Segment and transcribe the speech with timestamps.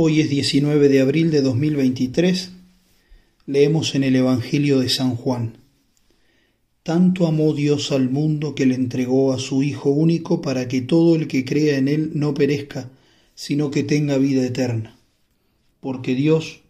[0.00, 2.52] Hoy es 19 de abril de 2023.
[3.46, 5.58] Leemos en el Evangelio de San Juan.
[6.84, 11.16] Tanto amó Dios al mundo que le entregó a su Hijo único para que todo
[11.16, 12.92] el que crea en Él no perezca,
[13.34, 14.96] sino que tenga vida eterna.
[15.80, 16.60] Porque Dios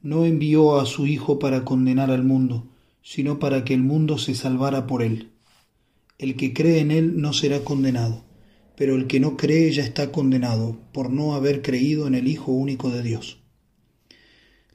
[0.00, 2.68] no envió a su Hijo para condenar al mundo,
[3.02, 5.30] sino para que el mundo se salvara por Él.
[6.16, 8.27] El que cree en Él no será condenado
[8.78, 12.52] pero el que no cree ya está condenado por no haber creído en el Hijo
[12.52, 13.40] único de Dios.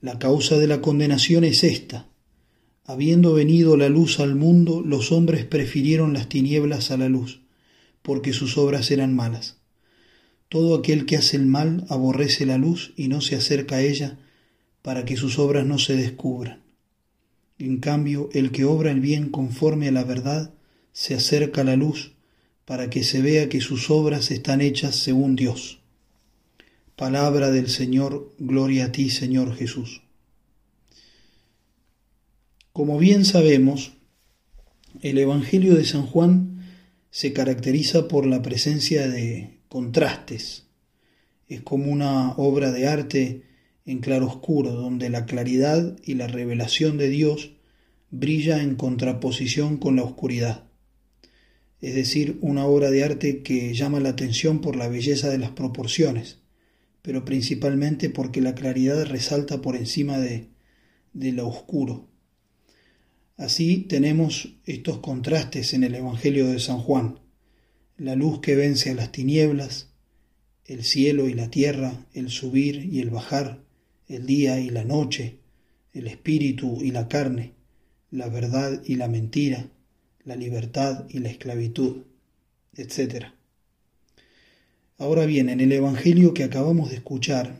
[0.01, 2.09] La causa de la condenación es esta.
[2.83, 7.43] Habiendo venido la luz al mundo, los hombres prefirieron las tinieblas a la luz,
[8.01, 9.61] porque sus obras eran malas.
[10.49, 14.19] Todo aquel que hace el mal aborrece la luz y no se acerca a ella,
[14.81, 16.61] para que sus obras no se descubran.
[17.57, 20.53] En cambio, el que obra el bien conforme a la verdad,
[20.91, 22.12] se acerca a la luz,
[22.65, 25.79] para que se vea que sus obras están hechas según Dios.
[26.95, 30.01] Palabra del Señor, gloria a ti, Señor Jesús.
[32.71, 33.93] Como bien sabemos,
[35.01, 36.63] el Evangelio de San Juan
[37.11, 40.65] se caracteriza por la presencia de contrastes.
[41.47, 43.43] Es como una obra de arte
[43.85, 47.51] en claroscuro, donde la claridad y la revelación de Dios
[48.09, 50.63] brilla en contraposición con la oscuridad
[51.83, 55.51] es decir, una obra de arte que llama la atención por la belleza de las
[55.51, 56.37] proporciones,
[57.01, 60.47] pero principalmente porque la claridad resalta por encima de,
[61.11, 62.07] de lo oscuro.
[63.35, 67.19] Así tenemos estos contrastes en el Evangelio de San Juan,
[67.97, 69.89] la luz que vence a las tinieblas,
[70.63, 73.61] el cielo y la tierra, el subir y el bajar,
[74.07, 75.39] el día y la noche,
[75.91, 77.51] el espíritu y la carne,
[78.09, 79.69] la verdad y la mentira,
[80.25, 82.03] la libertad y la esclavitud,
[82.75, 83.27] etc.
[84.97, 87.59] Ahora bien, en el Evangelio que acabamos de escuchar,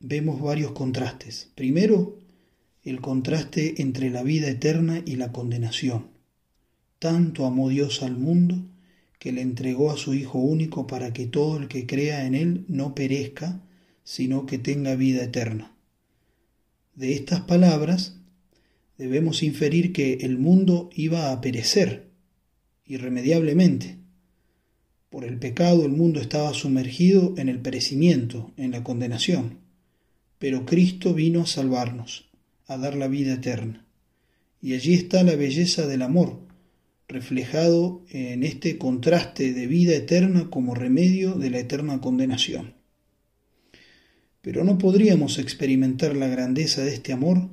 [0.00, 1.50] vemos varios contrastes.
[1.54, 2.16] Primero,
[2.84, 6.06] el contraste entre la vida eterna y la condenación.
[6.98, 8.64] Tanto amó Dios al mundo
[9.18, 12.64] que le entregó a su Hijo único para que todo el que crea en Él
[12.68, 13.60] no perezca,
[14.04, 15.72] sino que tenga vida eterna.
[16.94, 18.16] De estas palabras
[18.96, 22.07] debemos inferir que el mundo iba a perecer
[22.88, 23.98] irremediablemente.
[25.10, 29.58] Por el pecado el mundo estaba sumergido en el perecimiento, en la condenación.
[30.38, 32.30] Pero Cristo vino a salvarnos,
[32.66, 33.86] a dar la vida eterna.
[34.60, 36.40] Y allí está la belleza del amor,
[37.06, 42.74] reflejado en este contraste de vida eterna como remedio de la eterna condenación.
[44.42, 47.48] Pero no podríamos experimentar la grandeza de este amor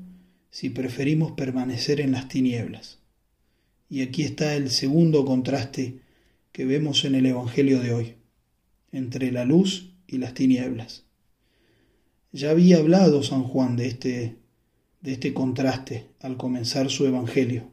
[0.50, 3.00] si preferimos permanecer en las tinieblas.
[3.90, 6.00] Y aquí está el segundo contraste
[6.52, 8.16] que vemos en el Evangelio de hoy,
[8.92, 11.04] entre la luz y las tinieblas.
[12.32, 14.36] Ya había hablado San Juan de este,
[15.02, 17.72] de este contraste al comenzar su Evangelio.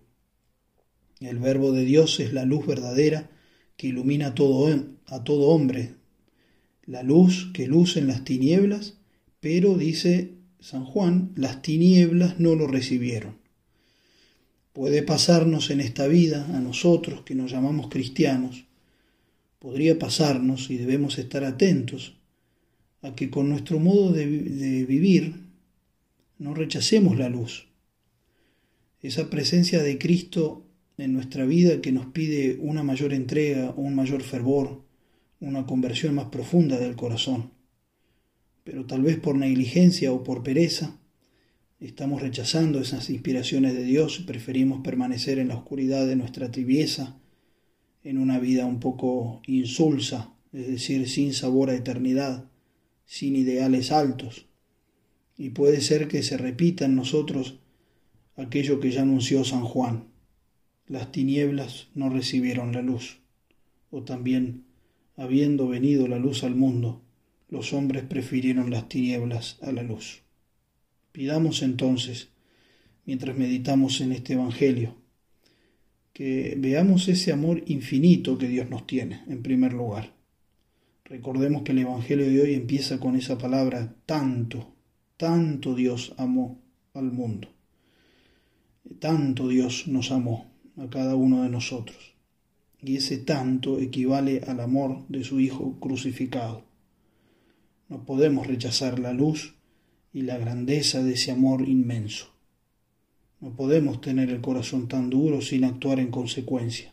[1.21, 3.31] El Verbo de Dios es la luz verdadera
[3.77, 4.69] que ilumina todo,
[5.07, 5.95] a todo hombre,
[6.85, 8.99] la luz que luce en las tinieblas,
[9.41, 13.42] pero dice San Juan, las tinieblas no lo recibieron.
[14.73, 18.65] Puede pasarnos en esta vida, a nosotros que nos llamamos cristianos,
[19.59, 22.19] podría pasarnos y debemos estar atentos
[23.03, 25.35] a que con nuestro modo de, de vivir
[26.39, 27.69] no rechacemos la luz.
[29.01, 30.65] Esa presencia de Cristo
[30.97, 34.83] en nuestra vida que nos pide una mayor entrega, un mayor fervor,
[35.41, 37.51] una conversión más profunda del corazón
[38.65, 40.97] pero tal vez por negligencia o por pereza,
[41.87, 47.17] estamos rechazando esas inspiraciones de Dios y preferimos permanecer en la oscuridad de nuestra tibieza,
[48.05, 52.45] en una vida un poco insulsa, es decir, sin sabor a eternidad,
[53.05, 54.47] sin ideales altos.
[55.37, 57.59] Y puede ser que se repita en nosotros
[58.37, 60.05] aquello que ya anunció San Juan.
[60.87, 63.19] Las tinieblas no recibieron la luz.
[63.91, 64.65] O también,
[65.17, 67.03] habiendo venido la luz al mundo,
[67.49, 70.22] los hombres prefirieron las tinieblas a la luz.
[71.13, 72.31] Pidamos entonces,
[73.05, 74.97] mientras meditamos en este Evangelio,
[76.15, 80.15] que veamos ese amor infinito que Dios nos tiene, en primer lugar.
[81.05, 84.75] Recordemos que el Evangelio de hoy empieza con esa palabra tanto,
[85.19, 86.63] tanto Dios amó
[86.95, 87.49] al mundo.
[88.99, 92.15] Tanto Dios nos amó a cada uno de nosotros.
[92.81, 96.65] Y ese tanto equivale al amor de su Hijo crucificado.
[97.89, 99.55] No podemos rechazar la luz
[100.13, 102.27] y la grandeza de ese amor inmenso.
[103.41, 106.93] No podemos tener el corazón tan duro sin actuar en consecuencia.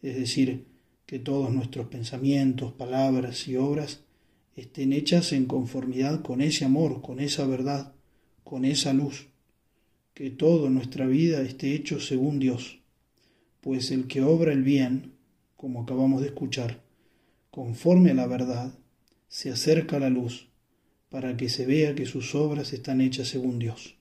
[0.00, 0.66] Es decir,
[1.06, 4.00] que todos nuestros pensamientos, palabras y obras
[4.56, 7.92] estén hechas en conformidad con ese amor, con esa verdad,
[8.44, 9.28] con esa luz,
[10.14, 12.80] que todo en nuestra vida esté hecho según Dios,
[13.60, 15.12] pues el que obra el bien,
[15.56, 16.82] como acabamos de escuchar,
[17.50, 18.74] conforme a la verdad,
[19.28, 20.48] se acerca a la luz,
[21.12, 23.96] para que se vea que sus obras están hechas según Dios.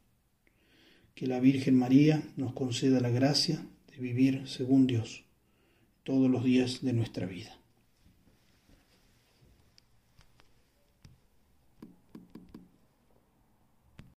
[1.14, 5.26] Que la Virgen María nos conceda la gracia de vivir según Dios
[6.04, 7.61] todos los días de nuestra vida.